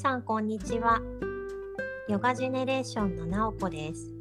[0.00, 0.98] さんこんにちは。
[2.08, 4.14] ヨガジェネレーションのなおこです。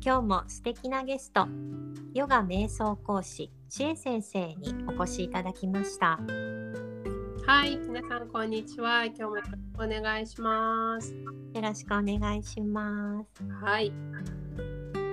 [0.00, 1.48] 今日も素敵なゲスト
[2.14, 6.20] ヨガ瞑想講師知恵先生にお越しいただきました。
[7.44, 9.06] はい皆さんこんにちは。
[9.06, 9.30] 今日も
[9.80, 11.12] お願いします。
[11.12, 13.42] よろしくお願いします。
[13.64, 13.92] はい。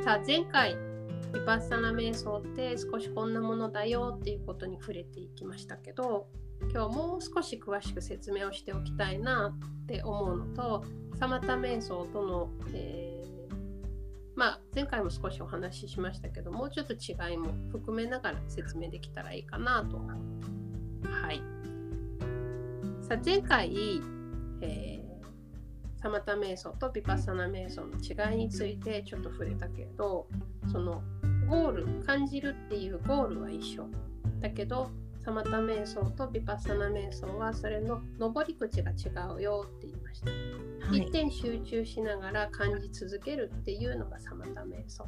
[0.03, 6.27] さあ前回ヴィパッサナ瞑想って少しこんなものだよっていうことに触れていきましたけど
[6.71, 9.53] 今日もう少し詳しく説明をしておきたいな
[9.83, 10.83] って思うのと
[11.19, 13.53] サマタ瞑想との、えー、
[14.35, 19.97] まあ、前回も少しお話ししましたけどもうちょっと違いも含めながら説明できたらいいかなと。
[19.97, 21.41] はい。
[23.01, 24.01] さあ前回、
[24.61, 30.27] えー、サマタ瞑想とヴィパッサナ瞑想の違いについてちょっと触れたけど
[30.71, 31.03] その
[31.47, 33.87] ゴール感じるっていうゴールは一緒
[34.39, 34.89] だけど
[35.23, 40.29] サマタ瞑想とビパッサナ瞑想はそれの上り口が違うよって言いました、
[40.87, 45.05] はい、一点集中しながら感じ続けるっていうのがサマタ瞑想。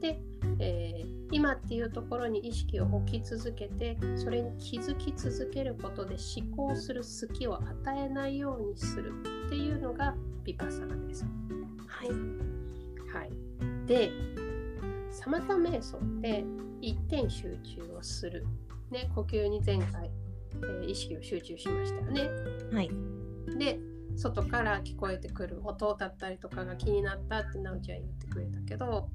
[0.00, 0.20] で、
[0.58, 9.12] えー、今っていうところに意識を置き続けてそれに気づき続けることで思考する隙を与えないようにする
[9.46, 11.24] っていうのがビパッサナ瞑想。
[11.86, 12.08] はい、
[13.12, 14.10] はい、で
[15.10, 16.44] サマタ瞑想って
[16.80, 18.46] 一点集中をする
[18.90, 20.10] ね、呼吸に前回、
[20.62, 22.28] えー、意識を集中しましたよね。
[22.72, 22.90] はい、
[23.58, 23.78] で
[24.16, 29.08] 外から聞こえてくる音だったりとかが気になったってなおちゃん言ってくれたけど、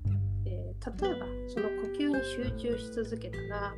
[0.46, 3.74] えー、例えばその呼吸に集中し続けたら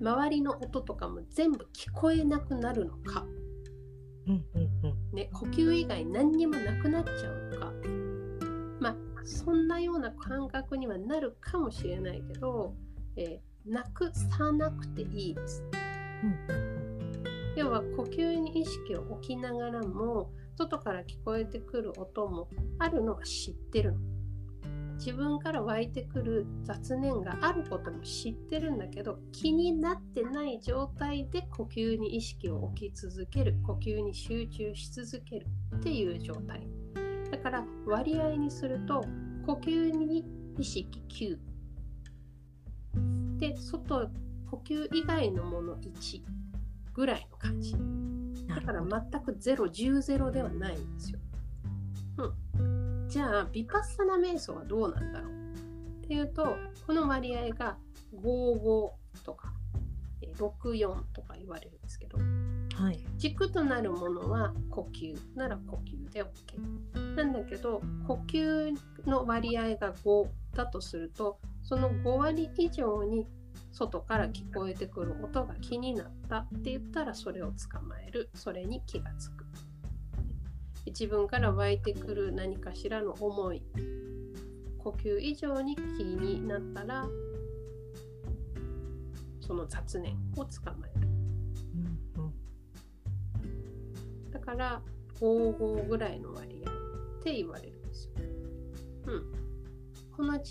[0.00, 3.24] 周りの音とかも全部聞こえなくなるのか、
[5.12, 7.72] ね、呼吸以外何にもなくなっちゃうのか。
[8.80, 12.74] まあそんなような感覚にはなるかもしれないけど、
[13.16, 15.64] えーなくさなくていいです。
[16.22, 16.36] うん、
[17.56, 23.98] 要は呼吸に意識を置きながらも外から聞こえてくる音もあるのは知ってるの。
[24.96, 35.46] 自分から湧いてくる雑念があることも知ってるんだけど気になってない状態で呼吸に意識を置き続ける呼吸に集中し続ける
[35.76, 36.66] っていう状態
[37.30, 39.04] だから割合にすると
[39.44, 40.24] 呼吸に
[40.58, 41.53] 意識9
[43.52, 44.10] で外
[44.50, 46.22] 呼吸以外のもの1
[46.92, 47.74] ぐらいの感じ。
[48.46, 48.90] だから全
[49.22, 51.18] く010ではないんですよ、
[52.58, 55.32] うん、じゃあビパッサナ瞑想はどうなんだろう？
[56.04, 56.56] っていうと
[56.86, 57.78] この割合が
[58.14, 58.90] 55
[59.24, 59.52] とか
[60.36, 73.26] 64とか言われるんですけど、はい、軸となるものは呼吸なら呼吸で OK なんだけど呼吸の割合が5だとするとその5割以上に
[73.72, 78.30] 外から聞こえてくる音が気になったって言ったらそれを捕まえる。
[78.34, 79.44] それに気がつく。
[80.86, 83.62] 自分から湧いてくる何かしらの思い。
[84.78, 87.08] 呼吸以上に気になったら
[89.40, 91.08] その雑念を捕まえる、
[92.18, 92.20] う
[94.28, 94.82] ん、だから
[95.20, 98.12] 55ぐらいの割合って言われるんですよ。
[99.06, 99.32] うん、
[100.14, 100.42] この違い。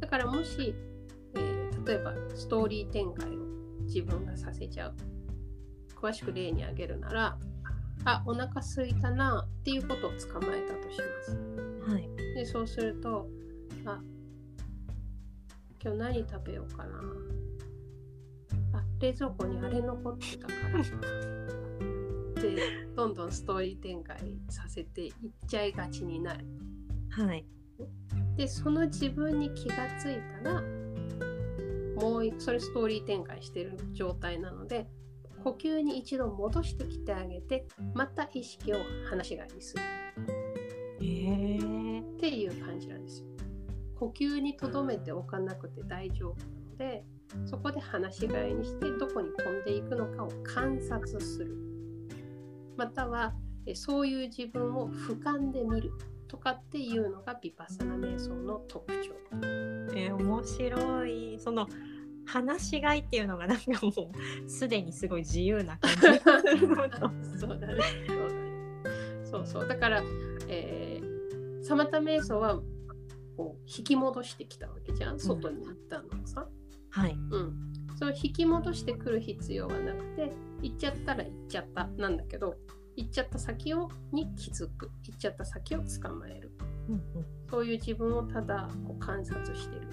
[0.00, 0.74] だからもし、
[1.34, 3.32] えー、例えばストーリー展開を
[3.82, 4.94] 自分がさせちゃう。
[6.00, 7.38] 詳しく例に挙げるなら
[8.04, 11.92] あお腹すいたなっていうことを捕まえたとします。
[11.92, 13.28] はい、でそうすると
[13.84, 14.00] あ
[15.82, 16.98] 今日何食べようかな。
[18.72, 20.82] あ冷蔵庫にあれ残ってたから。
[22.40, 22.56] で
[22.96, 24.16] どんどんストーリー展開
[24.48, 25.12] させていっ
[25.46, 26.46] ちゃいがちになる。
[27.10, 27.44] はい
[28.40, 30.62] でその自分に気がついたら
[32.00, 34.88] もうそれストーリー展開してる状態なので
[35.44, 38.78] 呼吸に一度戻してきてあげてまた意識を
[39.10, 39.82] 話し飼いにする、
[41.00, 41.02] え。
[41.02, 43.26] ー、っていう感じなんですよ。
[43.98, 47.04] 呼吸に留めておかなくて大丈夫なので
[47.44, 51.54] そこで話し飼いにしてどこに飛んでいくのかを観察する。
[52.78, 53.34] または
[53.74, 55.92] そういう自分を俯瞰で見る
[56.30, 59.10] とかっていうのがビパッサナ瞑想の特徴。
[59.96, 61.38] えー、面白い。
[61.40, 61.66] その
[62.24, 63.92] 話しがいっていうのがなんかもう
[64.48, 65.98] すでにすごい自由な感じ。
[67.40, 67.82] そうだね。
[69.24, 70.02] そうそうだから、
[70.48, 72.60] えー、サマタ瞑想は
[73.36, 75.18] こう引き戻してきたわけじゃん？
[75.18, 76.48] 外に行ったのさ、
[76.90, 82.56] はい、うん、それ引き戻してくる必要はなくて行っちゃったら行っちゃったなんだけど
[83.00, 84.90] 行っちゃった先をに気づく。
[85.04, 86.52] 行っちゃった先を捕まえる、
[86.88, 87.02] うんうん、
[87.50, 89.88] そういう自分をただこう観察してる、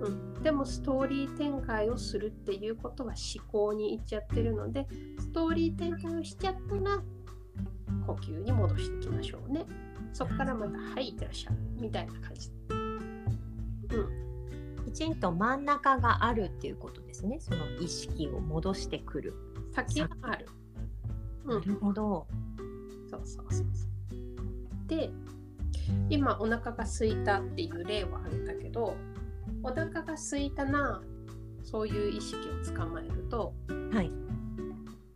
[0.00, 4.86] うん、でもストーリー展開をするっていうことは思考に行っちゃってるので
[5.18, 7.02] ストトーリー展開をしちゃったら
[8.06, 9.66] 呼吸に戻していきましょうね。
[10.12, 12.50] そこからまた「はいいってらっしゃい」みたいな感じ。
[14.86, 17.38] きちんと真ん中があるっていうことですね。
[17.40, 19.34] その意識を戻してくる。
[19.72, 20.48] 先がある
[21.48, 22.26] なるほど。
[23.10, 24.88] そうそうそうそう。
[24.88, 25.10] で
[26.10, 28.94] 今お腹が空いたっていう例を挙げたけど
[29.62, 31.02] お腹が空いたな
[31.62, 33.54] そういう意識を捕まえると
[33.92, 34.10] はい。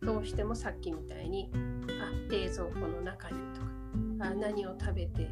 [0.01, 3.67] どうしてもさっきみたいにあ冷蔵庫の中にとか
[4.29, 5.29] あ何を食べて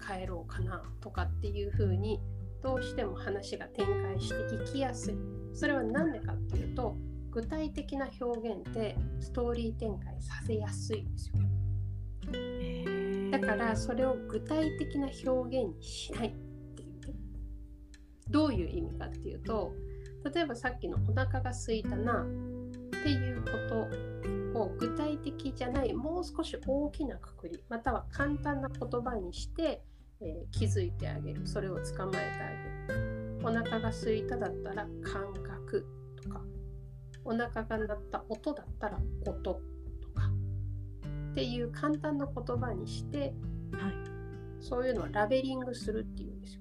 [0.00, 2.20] 帰ろうかなとかっていう風に
[2.62, 5.16] どうしても話が展開していきやすい。
[5.52, 6.96] それは何でかっていうと
[7.34, 11.34] 具体的な表現ってストーリー展開させやすいんですよ。
[13.32, 16.32] だからそれを具体的な表現にしないっ
[16.76, 17.14] ていうね
[18.30, 19.72] どういう意味かっていうと
[20.32, 22.24] 例えばさっきのお腹が空いたなっ
[23.02, 23.50] ていうこ
[24.54, 29.82] とを具体的じゃないもう少し大きなくくりまたは簡単な言葉にして、
[30.20, 31.46] えー気づいてあげる。
[31.46, 33.38] それを捕まえてあげる。
[33.42, 35.84] お腹が空いただったら感覚
[37.24, 39.54] お腹が鳴った音だったら音と
[40.14, 40.30] か
[41.32, 43.32] っていう簡単な言葉にしてはい
[44.60, 46.60] そういうのをラベリングするっていうんですよ。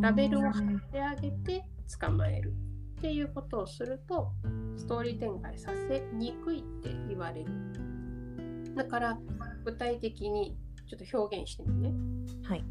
[0.00, 1.64] ラベルを貼ってあげて
[2.00, 2.54] 捕まえる
[2.98, 4.30] っていうことをすると
[4.76, 7.50] ストーリー展開させにくいって言われる。
[8.74, 9.18] だから
[9.64, 10.56] 具体的に
[10.88, 11.94] ちょっと表現してみてね。
[12.44, 12.64] はい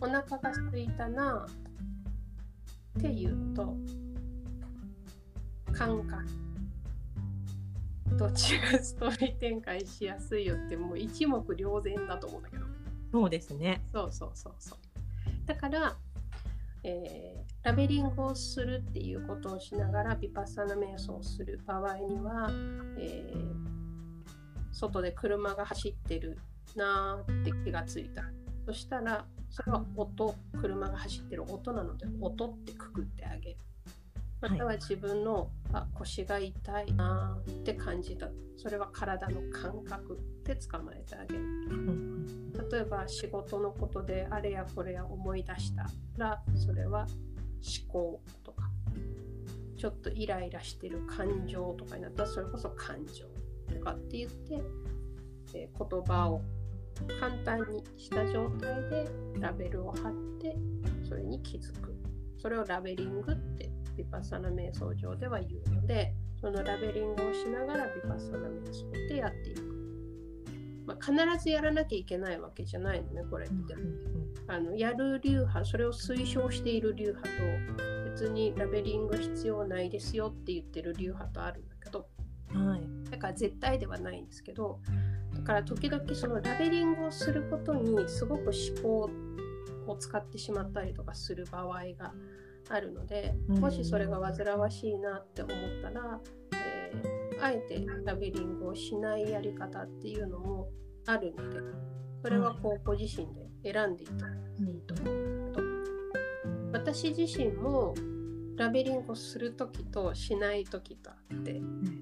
[0.00, 1.46] お腹が空いたな
[2.98, 3.74] っていうと
[5.76, 6.24] 感覚。
[8.16, 12.64] どっちがストーリー展開しやすいよってもう一目瞭然だと思うんだけど。
[13.12, 13.82] そうですね。
[13.92, 14.78] そうそうそうそう。
[15.46, 15.96] だから、
[16.82, 22.48] えーラベリングをするっていうことをしながらビパッサナ瞑想をする場合には、
[22.96, 23.76] えー
[24.70, 26.38] 外で車が走ってる
[26.76, 28.22] なーって気がついた。
[28.66, 33.56] そしたらそれは音車が走ってる音なので音ってくくってあげる
[34.40, 38.28] または自分の、あ腰が痛いなーって感じた。
[38.56, 41.40] それは体の感覚で捕まえてあげる。
[41.40, 42.52] うん。
[42.70, 45.86] 例えば仕事のことであれやこれや思い出した
[46.16, 48.70] らそれは思考とか
[49.76, 53.26] ちょっとイライラしてる感情とかになったらそれこそ感情
[53.72, 54.54] とかって言って、
[55.54, 56.42] えー言葉を
[57.20, 59.06] 簡単にした状態で
[59.38, 60.56] ラベルを貼って
[61.08, 61.94] それに気づく。
[62.38, 69.62] それをラベリングってビパッサナ瞑想上では言うのでそのラベリングをしながらビパッサナ瞑想でやっていく、
[70.86, 73.74] まあ、必ずやらなきゃいけないわけじゃないのねこれって。
[74.48, 82.06] あのやる流派それを推奨している流派と別にラベリング必要ないですよって言ってる流派とあるんだけど。
[82.54, 82.96] うんはい。
[83.10, 84.80] だから絶対ではないんですけど
[85.34, 89.10] だから時々そのラベリングをすることにすごく思考
[89.86, 91.68] を使ってしまったりとかする場合
[91.98, 92.12] が
[92.68, 93.58] あるのでうん。
[93.58, 96.20] もしそれが煩わしいなって思ったら、
[96.52, 100.68] えーあえてラベリングをしないやり方っていうのも
[101.06, 101.60] あるので
[102.22, 104.14] それはこうご自身で選んでいた。
[104.14, 105.14] だいていいと思う。
[105.14, 105.36] ん
[106.72, 107.94] 私自身も
[108.56, 111.94] ラベリングをする時としない時とあって、うん、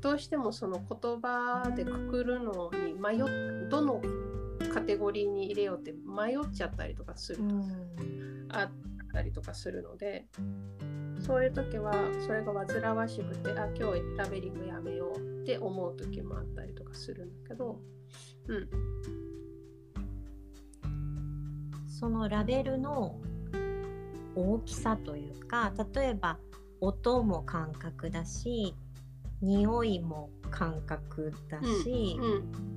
[0.00, 4.00] どうしてもその言葉でくくるのに迷っどの
[4.72, 8.48] カテゴリーに入れようって迷っちゃったりとかするとうん。
[8.50, 8.70] あっ
[9.14, 10.26] たりとかするので
[11.20, 11.94] そういう時は
[12.26, 17.78] それが煩わしくてあ今日ラベリングやめようって思う時もあったりとかするんだけど、
[18.48, 18.68] うん、
[21.88, 23.20] そのラベルの
[24.34, 26.38] 大きさというか例えば
[26.80, 28.74] 音も感覚だし
[29.40, 32.74] 匂いも感覚だし、うん。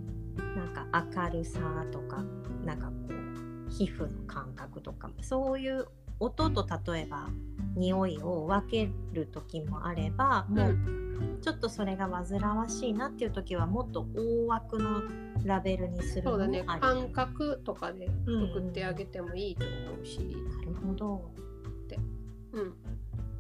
[0.56, 0.88] なんか
[1.32, 1.60] 明るさ
[1.92, 2.24] とか
[2.64, 5.88] なんかこう皮膚の感覚とかそういう
[6.20, 7.28] 音と例えば
[7.76, 10.78] 匂いを分ける時もあればもう
[11.42, 15.02] ちょっとそれが煩わしいなっていう時はもっと大枠の
[15.46, 16.64] ラベルにするのもそうだね。
[16.68, 21.32] あり感覚とかでくくってあげてもいいと思うし、なるほど。
[22.54, 22.74] うん、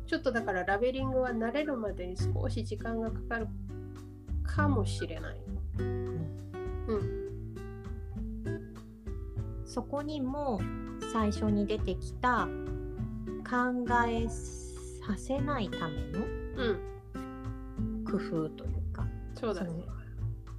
[0.05, 3.47] ちょっとだからラベリングは慣れるまでに少し時間がかかる
[4.43, 5.37] かもしれない。
[5.79, 6.27] うん、
[9.65, 10.61] そこにも
[11.11, 12.47] 最初に出てきた
[13.49, 16.25] 考えさせないための
[16.57, 16.69] う
[17.99, 19.85] ん、工夫というかそうだね。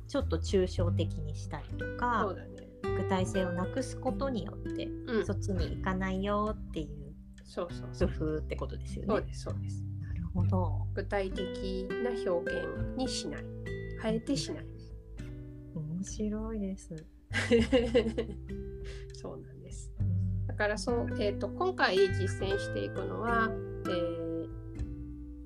[0.06, 2.68] ちょっと抽象的にしたりとそかうだね。
[2.82, 7.08] 具体性をなくすことによって、うん、そっちに行かないよっていう
[7.44, 8.08] そうそうそう。
[8.08, 9.08] 工夫ってことですよね。
[9.08, 9.82] そうです、そうです。
[10.00, 10.86] なるほど。
[10.94, 13.44] 具体的な表現にしない。
[14.02, 14.66] あえてしない。
[15.74, 16.94] 面白いです。
[19.14, 19.57] そうなん
[20.58, 23.48] からそう、えー、と今回実践していくのは、
[23.86, 24.28] えー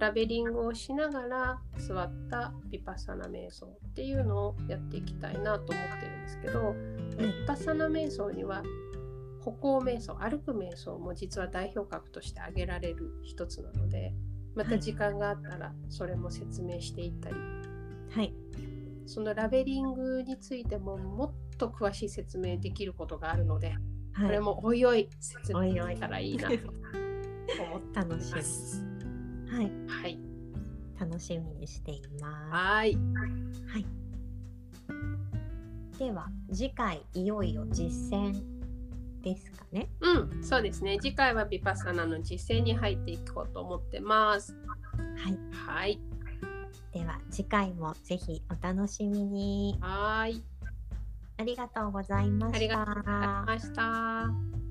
[0.02, 6.74] ラベリングをしながら座ったヴィパッサナ瞑想っていうのをやっていきたいなと思ってるんですけど、
[7.18, 8.64] ヴィパッサナ瞑想には
[9.44, 14.12] 歩行瞑想歩く瞑想も実は代表格として挙げられる一つなので
[14.56, 17.36] また時間があったらそれも説明していったり、
[18.10, 18.34] はい。
[19.06, 23.76] そのラベリングについてももっと詳しい説明できることがあるので、
[24.12, 24.26] はい。
[24.26, 28.42] これもおいおい説明できたらいいなと思って楽しみま。
[28.42, 28.84] す。
[29.50, 29.70] はい。
[29.86, 30.18] はい。
[30.98, 32.92] 楽しみにしていまはい。
[32.92, 32.98] す。
[33.66, 33.86] はい。
[35.98, 38.42] では次回いよいよ実践
[39.22, 39.88] ですかね。
[40.00, 40.98] うん、そうですね。
[41.00, 44.56] 次回はビパッサナの実践に入っていこうと思ってます。
[45.16, 45.38] はい。
[45.52, 46.00] はい。
[46.92, 49.78] では次回もぜひお楽しみに。
[49.80, 50.42] はい。
[51.42, 52.56] ありがとうございました。
[52.56, 54.61] ありがとうございました。